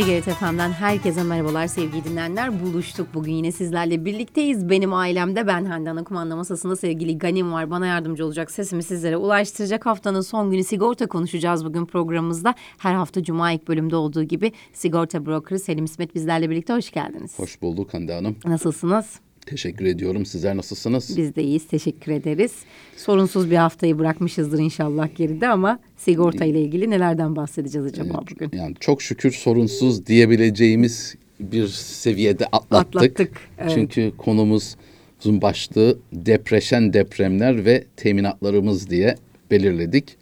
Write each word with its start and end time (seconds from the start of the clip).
TGRT 0.00 0.24
FM'den 0.24 0.72
herkese 0.72 1.22
merhabalar 1.22 1.66
sevgili 1.66 2.04
dinleyenler. 2.04 2.62
Buluştuk 2.62 3.08
bugün 3.14 3.32
yine 3.32 3.52
sizlerle 3.52 4.04
birlikteyiz. 4.04 4.70
Benim 4.70 4.94
ailemde 4.94 5.46
ben 5.46 5.64
Handan 5.64 6.04
kumanda 6.04 6.36
masasında 6.36 6.76
sevgili 6.76 7.18
Ganim 7.18 7.52
var. 7.52 7.70
Bana 7.70 7.86
yardımcı 7.86 8.26
olacak 8.26 8.50
sesimi 8.50 8.82
sizlere 8.82 9.16
ulaştıracak. 9.16 9.86
Haftanın 9.86 10.20
son 10.20 10.50
günü 10.50 10.64
sigorta 10.64 11.06
konuşacağız 11.06 11.64
bugün 11.64 11.86
programımızda. 11.86 12.54
Her 12.78 12.94
hafta 12.94 13.22
Cuma 13.22 13.52
ilk 13.52 13.68
bölümde 13.68 13.96
olduğu 13.96 14.22
gibi 14.22 14.52
sigorta 14.72 15.26
brokeri 15.26 15.58
Selim 15.58 15.84
İsmet 15.84 16.14
bizlerle 16.14 16.50
birlikte 16.50 16.72
hoş 16.72 16.90
geldiniz. 16.90 17.38
Hoş 17.38 17.62
bulduk 17.62 17.94
Hande 17.94 18.14
Hanım. 18.14 18.36
Nasılsınız? 18.44 19.20
Teşekkür 19.50 19.84
ediyorum. 19.84 20.26
Sizler 20.26 20.56
nasılsınız? 20.56 21.16
Biz 21.16 21.36
de 21.36 21.42
iyiyiz. 21.42 21.68
Teşekkür 21.68 22.12
ederiz. 22.12 22.52
Sorunsuz 22.96 23.50
bir 23.50 23.56
haftayı 23.56 23.98
bırakmışızdır 23.98 24.58
inşallah 24.58 25.16
geride 25.16 25.48
ama 25.48 25.78
sigorta 25.96 26.44
ile 26.44 26.62
ilgili 26.62 26.90
nelerden 26.90 27.36
bahsedeceğiz 27.36 27.86
acaba 27.86 28.22
bugün? 28.30 28.50
Yani 28.52 28.74
çok 28.80 29.02
şükür 29.02 29.32
sorunsuz 29.32 30.06
diyebileceğimiz 30.06 31.14
bir 31.40 31.68
seviyede 31.68 32.46
atlattık. 32.46 32.96
Atlattık, 32.96 33.32
evet. 33.58 33.72
Çünkü 33.74 34.12
konumuzun 34.18 35.42
başlığı 35.42 35.98
depreşen 36.12 36.92
depremler 36.92 37.64
ve 37.64 37.84
teminatlarımız 37.96 38.90
diye 38.90 39.14
belirledik. 39.50 40.16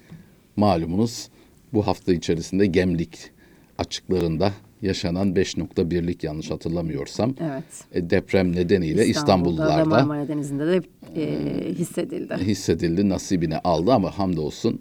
Malumunuz 0.57 1.29
bu 1.73 1.87
hafta 1.87 2.13
içerisinde 2.13 2.67
Gemlik 2.67 3.31
açıklarında 3.79 4.53
yaşanan 4.83 5.33
5.1'lik 5.35 6.25
yanlış 6.25 6.51
hatırlamıyorsam 6.51 7.35
Evet. 7.41 7.65
e, 7.93 8.11
deprem 8.11 8.57
nedeniyle 8.57 9.07
İstanbul'da 9.07 9.63
ve 9.63 9.67
İstanbullularda 9.67 9.85
Marmara 9.89 10.29
Denizi'nde 10.29 10.67
de 10.67 10.83
e, 11.17 11.75
hissedildi. 11.75 12.35
hissedildi, 12.41 13.09
nasibini 13.09 13.59
aldı 13.59 13.93
ama 13.93 14.19
hamdolsun 14.19 14.81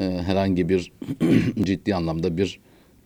e, 0.00 0.02
herhangi 0.02 0.68
bir 0.68 0.92
ciddi 1.64 1.94
anlamda 1.94 2.36
bir 2.36 2.60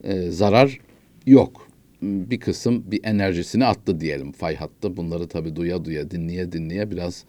e, 0.04 0.30
zarar 0.30 0.78
yok. 1.26 1.68
Bir 2.02 2.40
kısım 2.40 2.84
bir 2.90 3.00
enerjisini 3.04 3.64
attı 3.64 4.00
diyelim 4.00 4.32
fay 4.32 4.56
hattı. 4.56 4.96
Bunları 4.96 5.28
tabii 5.28 5.56
duya 5.56 5.84
duya, 5.84 6.10
dinleye 6.10 6.52
dinleye 6.52 6.90
biraz 6.90 7.24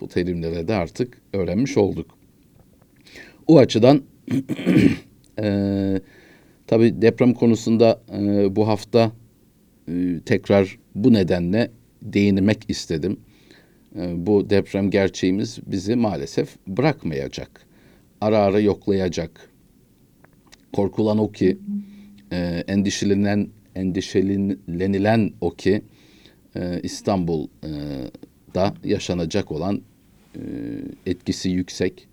bu 0.00 0.08
terimlere 0.08 0.68
de 0.68 0.74
artık 0.74 1.18
öğrenmiş 1.32 1.76
olduk. 1.76 2.06
O 3.46 3.58
açıdan 3.58 4.02
e, 5.42 6.00
tabii 6.66 7.02
deprem 7.02 7.34
konusunda 7.34 8.00
e, 8.12 8.56
bu 8.56 8.68
hafta 8.68 9.12
e, 9.88 10.20
tekrar 10.26 10.78
bu 10.94 11.12
nedenle 11.12 11.70
değinmek 12.02 12.58
istedim. 12.68 13.16
E, 13.96 14.26
bu 14.26 14.50
deprem 14.50 14.90
gerçeğimiz 14.90 15.58
bizi 15.66 15.96
maalesef 15.96 16.56
bırakmayacak. 16.66 17.66
Ara 18.20 18.38
ara 18.38 18.60
yoklayacak. 18.60 19.50
Korkulan 20.72 21.18
o 21.18 21.32
ki, 21.32 21.58
e, 22.32 22.64
endişelenen, 22.68 23.48
endişelenilen 23.74 25.32
o 25.40 25.50
ki 25.50 25.82
e, 26.56 26.80
İstanbul'da 26.82 28.74
yaşanacak 28.84 29.52
olan 29.52 29.82
e, 30.34 30.40
etkisi 31.06 31.50
yüksek 31.50 32.08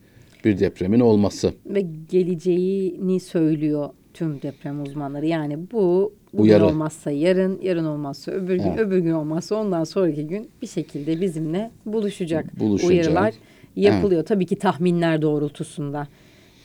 bir 0.46 0.60
depremin 0.60 1.00
olması. 1.00 1.54
Ve 1.66 1.86
geleceğini 2.10 3.20
söylüyor 3.20 3.90
tüm 4.14 4.42
deprem 4.42 4.84
uzmanları. 4.84 5.26
Yani 5.26 5.58
bu 5.72 6.14
bugün 6.34 6.44
Uyarı. 6.44 6.66
olmazsa 6.66 7.12
yarın, 7.12 7.60
yarın 7.62 7.86
olmazsa 7.86 8.32
öbür 8.32 8.56
gün, 8.56 8.64
Evet. 8.64 8.80
öbür 8.80 8.98
gün 9.00 9.12
olmazsa 9.12 9.56
ondan 9.56 9.84
sonraki 9.84 10.28
gün 10.28 10.50
bir 10.62 10.68
şekilde 10.68 11.22
bizimle 11.22 11.72
buluşacak. 11.86 12.60
Buluşacak. 12.60 12.92
Uyarılar 12.92 13.34
yapılıyor. 13.76 14.26
Tabii 14.26 14.46
ki 14.46 14.56
tahminler 14.56 15.22
doğrultusunda 15.22 16.08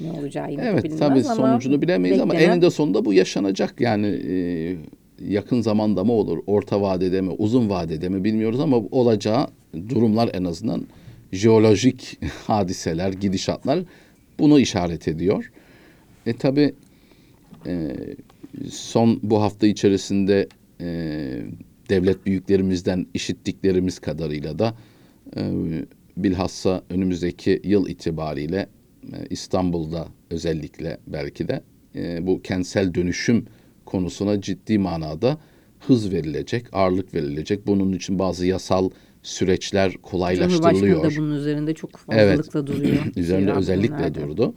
ne 0.00 0.10
olacağı 0.12 0.50
yine 0.52 0.62
Evet 0.62 0.84
bilinmez 0.84 0.98
tabii 1.08 1.24
ama 1.24 1.34
sonucunu 1.34 1.82
bilemeyiz 1.82 2.20
ama 2.20 2.32
beklenen- 2.34 2.50
eninde 2.52 2.70
sonunda 2.70 3.04
bu 3.04 3.12
yaşanacak. 3.12 3.80
Yani 3.80 4.06
e, 4.06 4.76
yakın 5.28 5.60
zamanda 5.60 6.04
mı 6.04 6.12
olur, 6.12 6.38
orta 6.46 6.80
vadede 6.80 7.20
mi, 7.20 7.30
uzun 7.38 7.70
vadede 7.70 8.08
mi 8.08 8.24
bilmiyoruz 8.24 8.60
ama 8.60 8.76
olacağı 8.90 9.46
durumlar 9.88 10.30
en 10.34 10.44
azından 10.44 10.82
jeolojik 11.32 12.18
hadiseler, 12.46 13.12
gidişatlar 13.12 13.78
bunu 14.38 14.60
işaret 14.60 15.08
ediyor. 15.08 15.52
E 16.26 16.32
tabii 16.32 16.74
e, 17.66 17.96
son 18.70 19.20
bu 19.22 19.42
hafta 19.42 19.66
içerisinde 19.66 20.48
e, 20.80 20.86
devlet 21.90 22.26
büyüklerimizden 22.26 23.06
işittiklerimiz 23.14 23.98
kadarıyla 23.98 24.58
da 24.58 24.74
e, 25.36 25.52
bilhassa 26.16 26.82
önümüzdeki 26.90 27.60
yıl 27.64 27.88
itibariyle 27.88 28.66
e, 29.12 29.16
İstanbul'da 29.30 30.08
özellikle 30.30 30.98
belki 31.06 31.48
de 31.48 31.62
e, 31.94 32.26
bu 32.26 32.42
kentsel 32.42 32.94
dönüşüm 32.94 33.46
konusuna 33.84 34.40
ciddi 34.40 34.78
manada 34.78 35.38
hız 35.80 36.12
verilecek, 36.12 36.66
ağırlık 36.72 37.14
verilecek. 37.14 37.66
Bunun 37.66 37.92
için 37.92 38.18
bazı 38.18 38.46
yasal 38.46 38.90
süreçler 39.22 39.90
Cumhurbaşkanı 39.90 40.10
kolaylaştırılıyor. 40.10 41.02
da 41.02 41.16
bunun 41.16 41.36
üzerinde 41.36 41.74
çok 41.74 41.90
Evet. 42.10 42.38
fazlalıkla 42.38 42.66
duruyor. 42.66 43.02
Üzerinde 43.16 43.52
özellikle 43.52 44.14
durdu. 44.14 44.54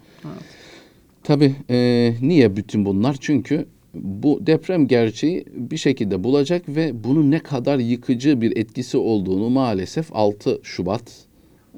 Tabii 1.23 1.55
e, 1.69 2.13
niye 2.21 2.55
bütün 2.55 2.85
bunlar? 2.85 3.17
Çünkü 3.19 3.65
bu 3.93 4.47
deprem 4.47 4.87
gerçeği 4.87 5.45
bir 5.53 5.77
şekilde 5.77 6.23
bulacak 6.23 6.69
ve 6.69 7.03
bunun 7.03 7.31
ne 7.31 7.39
kadar 7.39 7.79
yıkıcı 7.79 8.41
bir 8.41 8.57
etkisi 8.57 8.97
olduğunu 8.97 9.49
maalesef 9.49 10.07
6 10.11 10.59
Şubat 10.63 11.25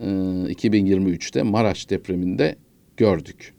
e, 0.02 0.06
2023'te 0.06 1.44
Maraş 1.44 1.90
depreminde 1.90 2.56
gördük. 2.98 3.54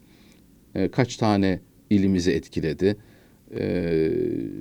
E, 0.75 0.91
kaç 0.91 1.17
tane 1.17 1.59
ilimizi 1.89 2.31
etkiledi? 2.31 2.97
E, 3.59 4.11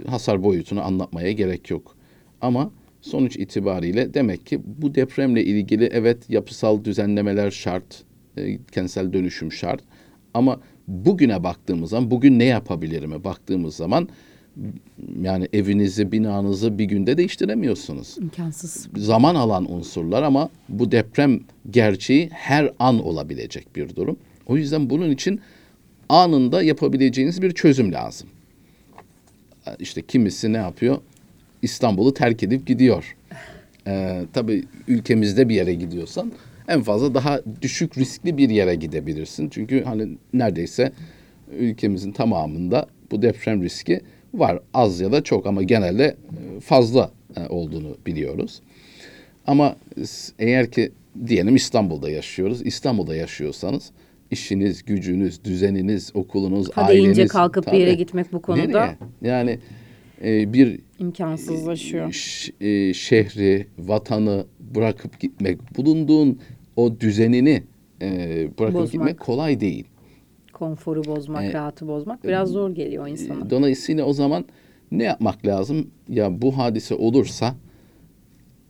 hasar 0.06 0.42
boyutunu 0.42 0.82
anlatmaya 0.82 1.32
gerek 1.32 1.70
yok. 1.70 1.96
Ama 2.40 2.72
sonuç 3.00 3.36
itibariyle 3.36 4.14
demek 4.14 4.46
ki 4.46 4.60
bu 4.64 4.94
depremle 4.94 5.44
ilgili 5.44 5.84
evet 5.92 6.30
yapısal 6.30 6.84
düzenlemeler 6.84 7.50
şart, 7.50 8.04
e, 8.36 8.58
kentsel 8.72 9.12
dönüşüm 9.12 9.52
şart. 9.52 9.82
Ama 10.34 10.60
bugüne 10.88 11.44
baktığımız 11.44 11.90
zaman, 11.90 12.10
bugün 12.10 12.38
ne 12.38 12.44
yapabilirime 12.44 13.24
baktığımız 13.24 13.76
zaman 13.76 14.08
yani 15.22 15.48
evinizi, 15.52 16.12
binanızı 16.12 16.78
bir 16.78 16.84
günde 16.84 17.16
değiştiremiyorsunuz 17.16 18.16
İmkansız. 18.18 18.88
zaman 18.96 19.34
alan 19.34 19.72
unsurlar 19.72 20.22
ama 20.22 20.48
bu 20.68 20.92
deprem 20.92 21.40
gerçeği 21.70 22.28
her 22.32 22.72
an 22.78 23.04
olabilecek 23.06 23.76
bir 23.76 23.96
durum. 23.96 24.16
O 24.46 24.56
yüzden 24.56 24.90
bunun 24.90 25.10
için 25.10 25.40
anında 26.08 26.62
yapabileceğiniz 26.62 27.42
bir 27.42 27.52
çözüm 27.52 27.92
lazım. 27.92 28.28
İşte 29.78 30.02
kimisi 30.02 30.52
ne 30.52 30.56
yapıyor? 30.56 30.98
İstanbul'u 31.62 32.14
terk 32.14 32.42
edip 32.42 32.66
gidiyor. 32.66 33.16
Ee, 33.86 34.22
tabii 34.32 34.64
ülkemizde 34.88 35.48
bir 35.48 35.54
yere 35.54 35.74
gidiyorsan 35.74 36.32
en 36.72 36.82
fazla 36.82 37.14
daha 37.14 37.40
düşük 37.62 37.98
riskli 37.98 38.38
bir 38.38 38.50
yere 38.50 38.74
gidebilirsin. 38.74 39.48
Çünkü 39.48 39.84
hani 39.84 40.08
neredeyse 40.32 40.92
ülkemizin 41.58 42.12
tamamında 42.12 42.86
bu 43.10 43.22
deprem 43.22 43.62
riski 43.62 44.00
var. 44.34 44.58
Az 44.74 45.00
ya 45.00 45.12
da 45.12 45.22
çok 45.22 45.46
ama 45.46 45.62
genelde 45.62 46.04
e, 46.04 46.60
fazla 46.60 47.10
e, 47.36 47.48
olduğunu 47.48 47.96
biliyoruz. 48.06 48.60
Ama 49.46 49.76
eğer 50.38 50.70
ki 50.70 50.92
diyelim 51.26 51.56
İstanbul'da 51.56 52.10
yaşıyoruz. 52.10 52.66
İstanbul'da 52.66 53.16
yaşıyorsanız 53.16 53.90
işiniz, 54.30 54.84
gücünüz, 54.84 55.44
düzeniniz, 55.44 56.10
okulunuz, 56.14 56.66
deyince 56.76 57.10
aileniz. 57.10 57.32
kalkıp 57.32 57.66
bir 57.66 57.78
yere 57.78 57.90
Tabii. 57.90 57.98
gitmek 57.98 58.32
bu 58.32 58.42
konuda 58.42 58.62
Nereye? 58.62 58.96
Yani 59.22 59.58
e, 60.24 60.52
bir 60.52 60.80
imkansızlaşıyor. 60.98 62.06
e, 62.60 62.94
şehri, 62.94 63.66
vatanı 63.78 64.46
bırakıp 64.74 65.20
gitmek, 65.20 65.76
bulunduğun 65.76 66.38
o 66.76 67.00
düzenini 67.00 67.62
e, 68.02 68.08
bırakıp 68.58 68.74
Bozmak. 68.74 68.92
gitmek 68.92 69.20
kolay 69.20 69.60
değil. 69.60 69.84
Konforu 70.52 71.04
bozmak, 71.04 71.44
E, 71.44 71.52
rahatı 71.52 71.88
bozmak 71.88 72.24
biraz 72.24 72.48
zor 72.48 72.70
geliyor 72.70 73.08
insana. 73.08 73.50
Dolayısıyla 73.50 74.04
o 74.04 74.12
zaman 74.12 74.44
ne 74.92 75.04
yapmak 75.04 75.46
lazım? 75.46 75.90
Ya 76.08 76.42
bu 76.42 76.58
hadise 76.58 76.94
olursa 76.94 77.54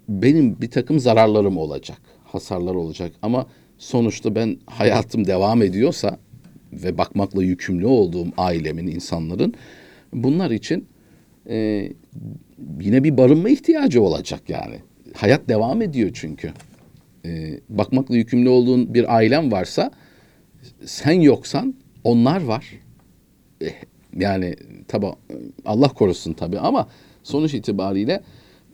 benim 0.09 0.61
bir 0.61 0.71
takım 0.71 0.99
zararlarım 0.99 1.57
olacak, 1.57 1.99
hasarlar 2.25 2.75
olacak 2.75 3.13
ama 3.23 3.47
sonuçta 3.79 4.35
ben 4.35 4.57
hayatım 4.67 5.27
devam 5.27 5.63
ediyorsa 5.63 6.19
ve 6.73 6.99
bakmakla 6.99 7.43
yükümlü 7.43 7.87
olduğum 7.87 8.27
ailemin, 8.37 8.87
insanların 8.87 9.55
bunlar 10.13 10.51
için 10.51 10.87
e, 11.49 11.89
yine 12.81 13.05
bir 13.05 13.17
barınma 13.17 13.49
ihtiyacı 13.49 14.03
olacak 14.03 14.41
yani. 14.49 14.77
Hayat 15.15 15.49
devam 15.49 15.83
ediyor 15.83 16.11
çünkü. 16.15 16.51
E, 17.25 17.61
bakmakla 17.69 18.17
yükümlü 18.17 18.49
olduğun 18.49 18.95
bir 18.95 19.17
ailen 19.17 19.53
varsa 19.53 19.91
sen 20.85 21.21
yoksan 21.21 21.75
onlar 22.05 22.45
var. 22.45 22.67
Eh, 23.61 23.73
Yani 24.17 24.55
tabi 24.89 25.07
Allah 25.65 25.89
korusun 25.89 26.33
tabi 26.33 26.59
ama 26.59 26.89
sonuç 27.23 27.55
itibariyle 27.55 28.21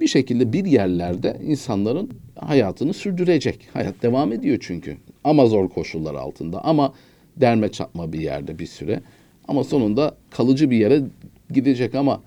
bir 0.01 0.07
şekilde 0.07 0.53
bir 0.53 0.65
yerlerde 0.65 1.37
insanların 1.45 2.11
hayatını 2.37 2.93
sürdürecek. 2.95 3.69
Hayat 3.73 4.03
devam 4.03 4.33
ediyor 4.33 4.59
çünkü. 4.61 4.97
Ama 5.25 5.47
zor 5.47 5.69
koşullar 5.69 6.15
altında 6.15 6.65
ama 6.65 6.93
derme 7.37 7.69
çatma 7.73 8.13
bir 8.13 8.21
yerde 8.21 8.59
bir 8.59 8.67
süre. 8.67 9.01
Ama 9.49 9.65
sonunda 9.65 10.17
kalıcı 10.31 10.71
bir 10.71 10.77
yere 10.77 11.03
gidecek 11.51 11.95
ama 11.95 12.21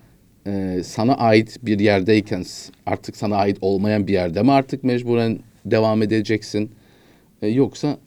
e, 0.46 0.80
sana 0.84 1.14
ait 1.14 1.58
bir 1.62 1.80
yerdeyken 1.80 2.44
artık 2.86 3.16
sana 3.16 3.36
ait 3.36 3.58
olmayan 3.60 4.06
bir 4.06 4.12
yerde 4.12 4.42
mi 4.42 4.52
artık 4.52 4.84
mecburen 4.84 5.38
devam 5.64 6.02
edeceksin? 6.02 6.70
E, 7.42 7.48
yoksa 7.48 7.98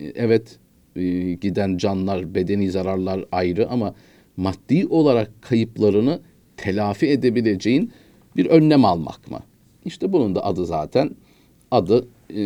e, 0.00 0.04
evet 0.14 0.58
e, 0.96 1.02
giden 1.32 1.76
canlar, 1.76 2.34
bedeni 2.34 2.70
zararlar 2.70 3.24
ayrı 3.32 3.68
ama 3.70 3.94
maddi 4.36 4.86
olarak 4.86 5.30
kayıplarını 5.42 6.20
telafi 6.56 7.06
edebileceğin 7.06 7.92
bir 8.36 8.46
önlem 8.46 8.84
almak 8.84 9.30
mı? 9.30 9.40
İşte 9.84 10.12
bunun 10.12 10.34
da 10.34 10.44
adı 10.44 10.66
zaten 10.66 11.10
adı 11.70 12.06
e, 12.36 12.42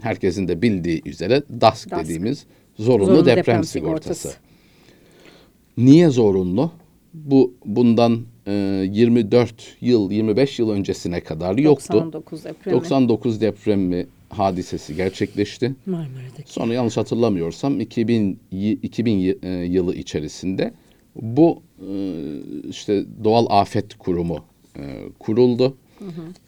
herkesin 0.00 0.48
de 0.48 0.62
bildiği 0.62 1.02
üzere 1.06 1.42
DASK, 1.60 1.90
DASK. 1.90 2.04
dediğimiz 2.04 2.46
zorunlu, 2.78 3.06
Zorunlu 3.06 3.26
deprem, 3.26 3.36
deprem 3.36 3.64
sigortası. 3.64 4.20
sigortası. 4.20 4.38
Niye 5.78 6.08
zorunlu? 6.08 6.72
Bu 7.14 7.54
bundan 7.64 8.20
e, 8.46 8.52
24 8.92 9.76
yıl, 9.80 10.10
25 10.10 10.58
yıl 10.58 10.70
öncesine 10.70 11.20
kadar 11.20 11.58
yoktu. 11.58 11.92
99 11.92 12.44
depremi. 12.44 12.76
99 12.76 13.40
depremi 13.40 14.06
hadisesi 14.28 14.96
gerçekleşti. 14.96 15.74
Marmara'daki. 15.86 16.52
Sonra 16.52 16.74
yanlış 16.74 16.96
hatırlamıyorsam 16.96 17.80
2000 17.80 18.38
y- 18.52 18.72
2000 18.82 19.12
y- 19.18 19.38
e, 19.42 19.48
yılı 19.50 19.94
içerisinde 19.94 20.72
bu 21.16 21.62
e, 21.80 21.90
işte 22.68 23.04
doğal 23.24 23.46
afet 23.48 23.94
kurumu 23.94 24.38
e, 24.76 24.82
kuruldu 25.18 25.76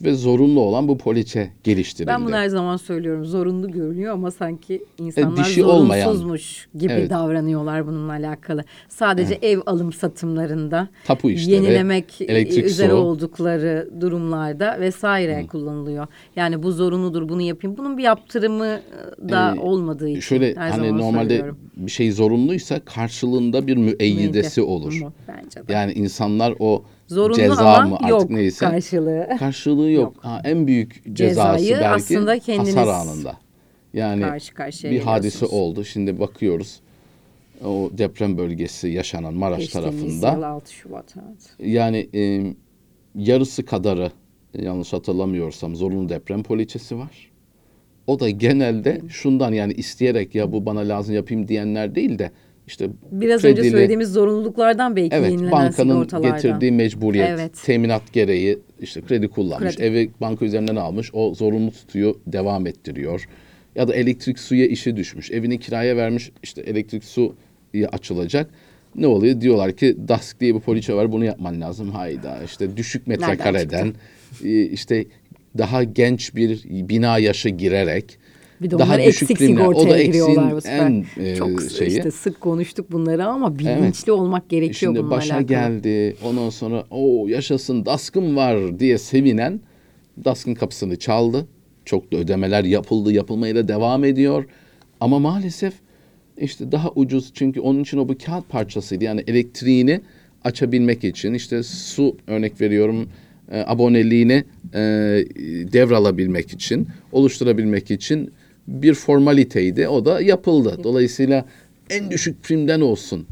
ve 0.02 0.14
zorunlu 0.14 0.61
olan 0.61 0.88
bu 0.88 0.99
poliçe 0.99 1.50
geliştirildi. 1.64 2.06
Ben 2.11 2.25
bunu 2.26 2.35
her 2.35 2.49
zaman 2.49 2.76
söylüyorum. 2.76 3.25
Zorunlu 3.25 3.70
görünüyor 3.70 4.12
ama 4.14 4.31
sanki 4.31 4.82
insanlar 4.99 5.44
dişi 5.44 5.64
olmayan. 5.64 6.05
zorunsuzmuş 6.05 6.69
gibi 6.79 6.93
Evet. 6.93 7.11
davranıyorlar 7.11 7.87
bununla 7.87 8.12
alakalı. 8.12 8.64
Sadece 8.88 9.38
ev 9.43 9.58
alım 9.67 9.93
satımlarında 9.93 10.88
Tapu 11.05 11.31
işleri, 11.31 11.55
yenilemek 11.55 12.20
elektrik, 12.20 12.64
üzere 12.64 12.91
su. 12.91 12.97
oldukları 12.97 13.91
durumlarda 14.00 14.76
vesaire 14.81 15.47
kullanılıyor. 15.47 16.06
Yani 16.37 16.62
bu 16.62 16.73
zorunludur 16.73 17.29
bunu 17.29 17.43
yapayım. 17.43 17.76
Bunun 17.76 17.99
bir 17.99 18.02
yaptırımı 18.02 18.81
da 19.29 19.55
Ee, 19.56 19.61
olmadığı 19.61 20.08
için 20.08 20.20
Şöyle 20.20 20.55
her 20.56 20.70
hani 20.70 20.87
zaman 20.88 21.00
normalde 21.00 21.29
söylüyorum. 21.29 21.58
bir 21.76 21.91
şey 21.91 22.12
zorunluysa 22.12 22.81
karşılığında 22.81 23.67
bir 23.67 23.76
müeyyidesi 23.76 24.61
Neydi? 24.61 24.70
olur. 24.70 25.00
Bu, 25.02 25.12
Bence 25.29 25.29
de. 25.56 25.73
Yani 25.73 25.93
insanlar 25.93 26.55
o 26.58 26.85
Zorunlu 27.06 27.37
ceza 27.37 27.75
ama 27.75 27.88
mı 27.88 27.97
artık 27.97 28.11
yok 28.11 28.31
neyse 28.31 28.67
karşılığı. 28.67 29.29
karşılığı 29.38 29.91
yok. 29.91 30.17
Ha, 30.20 30.41
en 30.44 30.67
büyük 30.67 31.17
cezası 31.17 31.58
Cezayı 31.58 31.81
belki 31.81 31.88
aslında 31.88 32.38
kendiniz 32.38 32.76
hasar 32.76 32.94
anında. 32.94 33.37
Yani 33.94 34.23
karşı 34.23 34.55
karşıya 34.55 34.93
bir 34.93 35.00
hadise 35.00 35.47
oldu. 35.47 35.85
Şimdi 35.85 36.20
bakıyoruz 36.20 36.81
o 37.64 37.91
deprem 37.99 38.38
bölgesi 38.38 38.88
yaşanan 38.88 39.35
Maraş 39.35 39.58
Geçtiğimiz 39.58 40.20
tarafında 40.20 40.32
yıl 40.32 40.43
6 40.43 40.73
Şubat 40.73 41.14
evet. 41.17 41.70
yani 41.73 42.08
e, 42.14 42.55
yarısı 43.14 43.64
kadarı 43.64 44.11
yanlış 44.55 44.93
hatırlamıyorsam 44.93 45.76
zorunlu 45.76 46.08
deprem 46.08 46.43
poliçesi 46.43 46.99
var. 46.99 47.31
O 48.06 48.20
da 48.20 48.31
genelde 48.31 49.00
şundan 49.08 49.52
yani 49.52 49.73
isteyerek 49.73 50.35
ya 50.35 50.52
bu 50.52 50.67
bana 50.67 50.81
lazım 50.81 51.14
yapayım 51.14 51.49
diyenler 51.49 51.94
değil 51.94 52.19
de 52.19 52.31
işte 52.70 52.88
Biraz 53.12 53.44
önce 53.44 53.62
kredili- 53.62 53.70
söylediğimiz 53.70 54.12
zorunluluklardan 54.12 54.96
belki 54.96 55.17
Evet, 55.17 55.52
bankanın 55.52 56.22
getirdiği 56.22 56.72
mecburiyet, 56.72 57.28
Evet. 57.31 57.52
teminat 57.64 58.12
gereği 58.12 58.58
işte 58.81 59.00
kredi 59.00 59.28
kullanmış, 59.28 59.76
Kredi. 59.76 59.87
evi 59.87 60.11
banka 60.20 60.44
üzerinden 60.44 60.76
almış, 60.76 61.11
o 61.12 61.34
zorunlu 61.34 61.70
tutuyor, 61.70 62.14
devam 62.26 62.67
ettiriyor. 62.67 63.28
Ya 63.76 63.88
da 63.88 63.94
elektrik 63.94 64.38
suya 64.38 64.67
işi 64.67 64.96
düşmüş, 64.96 65.31
evini 65.31 65.61
kiraya 65.61 65.96
vermiş, 65.96 66.31
işte 66.43 66.61
elektrik 66.61 67.05
su 67.05 67.34
açılacak. 67.93 68.50
Ne 68.94 69.06
oluyor? 69.06 69.40
Diyorlar 69.40 69.73
ki 69.73 69.96
DASK 70.08 70.40
diye 70.40 70.55
bir 70.55 70.61
poliçe 70.61 70.94
var, 70.94 71.12
bunu 71.12 71.25
yapman 71.25 71.61
lazım. 71.61 71.90
Hayda 71.90 72.38
işte 72.44 72.76
düşük 72.76 73.06
metrekareden, 73.06 73.94
e, 74.44 74.62
işte 74.62 75.05
daha 75.58 75.84
genç 75.84 76.34
bir 76.34 76.64
bina 76.88 77.19
yaşı 77.19 77.49
girerek, 77.49 78.19
Bir 78.62 78.70
de 78.70 78.78
daha 78.78 78.98
düşük 78.98 79.30
eksik 79.30 79.38
primler. 79.38 79.66
O 79.66 79.88
da 79.90 79.98
eksiğin 79.98 80.40
en, 80.64 81.04
e, 81.20 81.36
Çok 81.36 81.62
şeyi. 81.62 81.88
işte 81.88 82.10
sık 82.10 82.40
konuştuk 82.40 82.92
bunları 82.92 83.26
ama 83.26 83.58
bilinçli 83.58 84.12
olmak 84.12 84.48
gerekiyor 84.48 84.74
Şimdi 84.74 84.98
bununla 84.98 85.10
başa 85.10 85.34
alakalı. 85.34 85.48
geldi. 85.48 86.16
Ondan 86.24 86.50
sonra 86.50 86.84
o 86.90 87.28
yaşasın 87.28 87.86
DASK'ım 87.86 88.36
var 88.36 88.78
diye 88.78 88.98
sevinen 88.98 89.60
DASK'ın 90.24 90.54
kapısını 90.54 90.96
çaldı. 90.96 91.46
Çok 91.84 92.12
da 92.12 92.16
ödemeler 92.16 92.64
yapıldı, 92.64 93.12
yapılmaya 93.12 93.54
da 93.54 93.68
devam 93.68 94.04
ediyor. 94.04 94.44
Ama 95.00 95.18
maalesef 95.18 95.74
işte 96.38 96.72
daha 96.72 96.90
ucuz 96.90 97.30
çünkü 97.34 97.60
onun 97.60 97.82
için 97.82 97.98
o 97.98 98.08
bu 98.08 98.18
kağıt 98.26 98.48
parçasıydı. 98.48 99.04
Yani 99.04 99.24
elektriğini 99.26 100.00
açabilmek 100.44 101.04
için 101.04 101.34
işte 101.34 101.62
su 101.62 102.16
örnek 102.26 102.60
veriyorum 102.60 103.08
e, 103.50 103.60
aboneliğini 103.66 104.44
e, 104.74 104.80
devralabilmek 105.72 106.52
için, 106.52 106.88
oluşturabilmek 107.12 107.90
için 107.90 108.32
bir 108.68 108.94
formaliteydi. 108.94 109.88
O 109.88 110.04
da 110.04 110.20
yapıldı. 110.20 110.80
Dolayısıyla 110.84 111.44
en 111.90 112.10
düşük 112.10 112.42
primden 112.42 112.80
olsun 112.80 113.26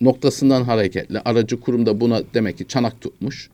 noktasından 0.00 0.62
hareketle 0.62 1.20
aracı 1.20 1.60
kurumda 1.60 2.00
buna 2.00 2.22
demek 2.34 2.58
ki 2.58 2.68
çanak 2.68 3.00
tutmuş. 3.00 3.50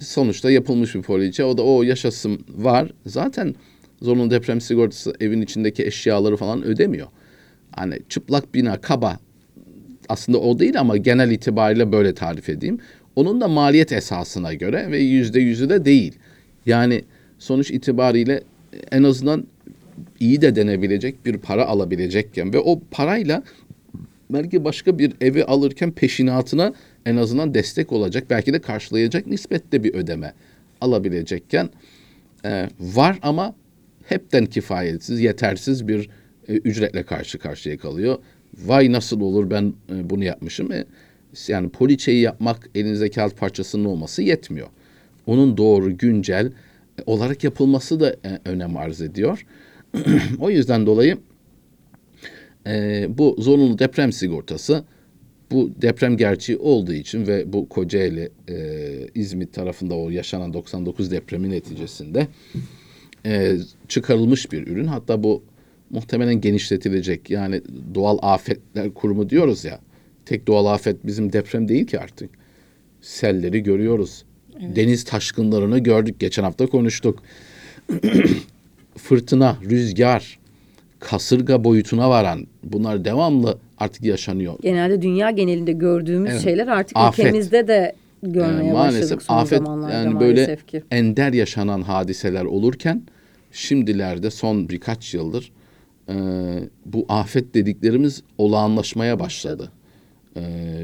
Sonuçta 0.00 0.50
yapılmış 0.50 0.94
bir 0.94 1.02
poliçe. 1.02 1.44
O 1.44 1.58
da 1.58 1.62
o 1.62 1.82
yaşasım 1.82 2.38
var. 2.48 2.90
Zaten 3.06 3.54
zorunlu 4.02 4.30
deprem 4.30 4.60
sigortası 4.60 5.14
evin 5.20 5.42
içindeki 5.42 5.86
eşyaları 5.86 6.36
falan 6.36 6.62
ödemiyor. 6.62 7.06
Hani 7.70 7.98
çıplak 8.08 8.54
bina 8.54 8.80
kaba 8.80 9.18
aslında 10.08 10.38
o 10.40 10.58
değil 10.58 10.80
ama 10.80 10.96
genel 10.96 11.30
itibariyle 11.30 11.92
böyle 11.92 12.14
tarif 12.14 12.48
edeyim. 12.48 12.78
Onun 13.16 13.40
da 13.40 13.48
maliyet 13.48 13.92
esasına 13.92 14.54
göre 14.54 14.90
ve 14.90 14.98
yüzde 14.98 15.40
yüzü 15.40 15.68
de 15.68 15.84
değil. 15.84 16.18
Yani 16.66 17.04
sonuç 17.38 17.70
itibariyle 17.70 18.42
en 18.92 19.02
azından 19.02 19.46
iyi 20.22 20.40
de 20.40 20.56
denebilecek 20.56 21.26
bir 21.26 21.38
para 21.38 21.66
alabilecekken 21.66 22.52
ve 22.52 22.58
o 22.58 22.80
parayla 22.90 23.42
belki 24.30 24.64
başka 24.64 24.98
bir 24.98 25.12
evi 25.20 25.44
alırken 25.44 25.90
peşinatına 25.90 26.74
en 27.06 27.16
azından 27.16 27.54
destek 27.54 27.92
olacak, 27.92 28.24
belki 28.30 28.52
de 28.52 28.58
karşılayacak 28.58 29.26
nispette 29.26 29.84
bir 29.84 29.94
ödeme 29.94 30.32
alabilecekken 30.80 31.70
e, 32.44 32.68
var 32.80 33.18
ama 33.22 33.54
hepten 34.06 34.46
kifayetsiz, 34.46 35.20
yetersiz 35.20 35.88
bir 35.88 36.08
e, 36.48 36.54
ücretle 36.54 37.02
karşı 37.02 37.38
karşıya 37.38 37.78
kalıyor. 37.78 38.18
Vay 38.66 38.92
nasıl 38.92 39.20
olur 39.20 39.50
ben 39.50 39.74
e, 39.92 40.10
bunu 40.10 40.24
yapmışım. 40.24 40.72
E, 40.72 40.84
yani 41.48 41.68
poliçeyi 41.68 42.20
yapmak 42.20 42.70
elinizde 42.74 43.10
kağıt 43.10 43.36
parçasının 43.36 43.84
olması 43.84 44.22
yetmiyor. 44.22 44.68
Onun 45.26 45.56
doğru, 45.56 45.98
güncel 45.98 46.46
e, 46.46 47.02
olarak 47.06 47.44
yapılması 47.44 48.00
da 48.00 48.10
e, 48.10 48.40
önem 48.44 48.76
arz 48.76 49.00
ediyor. 49.00 49.46
o 50.38 50.50
yüzden 50.50 50.86
dolayı 50.86 51.18
e, 52.66 53.06
bu 53.18 53.36
zorunlu 53.38 53.78
deprem 53.78 54.12
sigortası 54.12 54.84
bu 55.52 55.70
deprem 55.82 56.16
gerçeği 56.16 56.58
olduğu 56.58 56.92
için 56.92 57.26
ve 57.26 57.52
bu 57.52 57.68
Kocaeli 57.68 58.30
e, 58.48 58.56
İzmit 59.14 59.52
tarafında 59.52 59.94
o 59.94 60.10
yaşanan 60.10 60.54
99 60.54 61.10
depremi 61.10 61.50
neticesinde 61.50 62.26
e, 63.26 63.56
çıkarılmış 63.88 64.52
bir 64.52 64.66
ürün. 64.66 64.86
Hatta 64.86 65.22
bu 65.22 65.42
muhtemelen 65.90 66.40
genişletilecek. 66.40 67.30
Yani 67.30 67.62
doğal 67.94 68.18
afetler 68.22 68.94
kurumu 68.94 69.30
diyoruz 69.30 69.64
ya. 69.64 69.80
Tek 70.26 70.46
doğal 70.46 70.66
afet 70.66 71.06
bizim 71.06 71.32
deprem 71.32 71.68
değil 71.68 71.86
ki 71.86 72.00
artık. 72.00 72.30
Selleri 73.00 73.62
görüyoruz. 73.62 74.24
Deniz 74.60 75.04
taşkınlarını 75.04 75.78
gördük. 75.78 76.20
Geçen 76.20 76.42
hafta 76.42 76.66
konuştuk. 76.66 77.22
Fırtına, 78.96 79.56
rüzgar, 79.70 80.38
kasırga 80.98 81.64
boyutuna 81.64 82.10
varan 82.10 82.46
bunlar 82.64 83.04
devamlı 83.04 83.58
artık 83.78 84.04
yaşanıyor. 84.04 84.54
Genelde 84.62 85.02
dünya 85.02 85.30
genelinde 85.30 85.72
gördüğümüz 85.72 86.32
Evet. 86.32 86.42
şeyler 86.42 86.66
artık 86.68 86.96
Afet. 86.96 87.24
ülkemizde 87.26 87.68
de 87.68 87.92
görmeye 88.22 88.70
Ee, 88.70 88.74
başladık 88.74 89.22
son 89.22 89.36
afet 89.36 89.58
zamanlarda 89.58 89.94
yani 89.94 90.14
maalesef 90.14 90.48
böyle 90.48 90.56
ki. 90.56 90.82
ender 90.90 91.32
yaşanan 91.32 91.82
hadiseler 91.82 92.44
olurken 92.44 93.02
şimdilerde 93.52 94.30
son 94.30 94.68
birkaç 94.68 95.14
yıldır 95.14 95.52
e, 96.08 96.14
bu 96.86 97.06
afet 97.08 97.54
dediklerimiz 97.54 98.22
olağanlaşmaya 98.38 99.20
başladı. 99.20 99.72
E, 100.36 100.40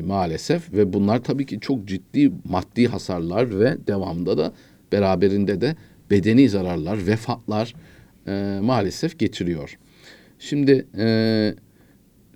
maalesef 0.06 0.72
ve 0.72 0.92
bunlar 0.92 1.22
tabii 1.22 1.46
ki 1.46 1.60
çok 1.60 1.84
ciddi 1.88 2.32
maddi 2.48 2.86
hasarlar 2.86 3.60
ve 3.60 3.76
devamında 3.86 4.38
da 4.38 4.52
beraberinde 4.92 5.60
de 5.60 5.76
bedeni 6.10 6.48
zararlar, 6.48 7.06
vefatlar 7.06 7.74
e, 8.28 8.60
maalesef 8.60 9.18
getiriyor. 9.18 9.78
Şimdi 10.38 10.86
e, 10.98 11.54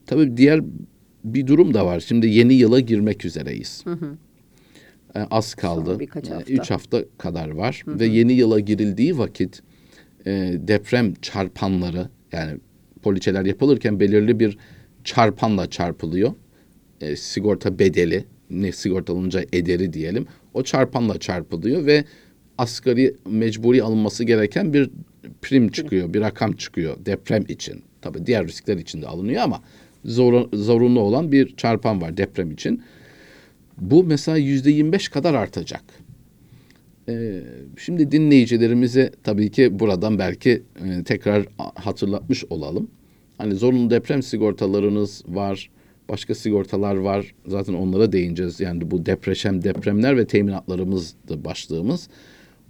tabii 0.06 0.36
diğer 0.36 0.60
bir 1.24 1.46
durum 1.46 1.74
da 1.74 1.86
var. 1.86 2.00
Şimdi 2.00 2.26
yeni 2.26 2.54
yıla 2.54 2.80
girmek 2.80 3.24
üzereyiz. 3.24 3.84
E, 5.16 5.20
az 5.20 5.54
kaldı. 5.54 5.98
E, 6.02 6.06
hafta. 6.06 6.52
Üç 6.52 6.70
hafta 6.70 7.04
kadar 7.18 7.48
var 7.48 7.82
ve 7.86 8.06
yeni 8.06 8.32
yıla 8.32 8.60
girildiği 8.60 9.18
vakit 9.18 9.62
e, 10.26 10.30
deprem 10.58 11.14
çarpanları 11.14 12.08
yani 12.32 12.58
poliçeler 13.02 13.44
yapılırken 13.44 14.00
belirli 14.00 14.40
bir 14.40 14.58
çarpanla 15.04 15.70
çarpılıyor. 15.70 16.32
E, 17.00 17.16
sigorta 17.16 17.78
bedeli 17.78 18.24
ne 18.50 18.72
sigortalanınca 18.72 19.44
ederi 19.52 19.92
diyelim. 19.92 20.26
O 20.54 20.62
çarpanla 20.62 21.18
çarpılıyor 21.18 21.86
ve 21.86 22.04
asgari 22.58 23.14
mecburi 23.30 23.82
alınması 23.82 24.24
gereken 24.24 24.72
bir 24.72 24.90
prim 25.42 25.68
çıkıyor, 25.68 26.14
bir 26.14 26.20
rakam 26.20 26.52
çıkıyor 26.52 26.96
deprem 27.06 27.44
için. 27.48 27.82
Tabii 28.02 28.26
diğer 28.26 28.46
riskler 28.46 28.76
için 28.76 29.02
de 29.02 29.06
alınıyor 29.06 29.42
ama 29.42 29.62
zor, 30.04 30.48
zorunlu 30.52 31.00
olan 31.00 31.32
bir 31.32 31.56
çarpan 31.56 32.02
var 32.02 32.16
deprem 32.16 32.50
için. 32.50 32.82
Bu 33.78 34.04
mesela 34.04 34.36
yüzde 34.36 34.70
25 34.70 35.08
kadar 35.08 35.34
artacak. 35.34 35.82
Ee, 37.08 37.40
şimdi 37.78 38.12
dinleyicilerimize 38.12 39.10
tabii 39.24 39.50
ki 39.50 39.78
buradan 39.78 40.18
belki 40.18 40.62
e, 40.84 41.04
tekrar 41.04 41.46
hatırlatmış 41.58 42.44
olalım. 42.50 42.90
Hani 43.38 43.54
zorunlu 43.54 43.90
deprem 43.90 44.22
sigortalarınız 44.22 45.24
var, 45.28 45.70
başka 46.08 46.34
sigortalar 46.34 46.94
var. 46.94 47.34
Zaten 47.46 47.74
onlara 47.74 48.12
değineceğiz. 48.12 48.60
Yani 48.60 48.90
bu 48.90 49.06
depreşem, 49.06 49.64
depremler 49.64 50.16
ve 50.16 50.26
teminatlarımız 50.26 51.14
da 51.28 51.44
başlığımız. 51.44 52.08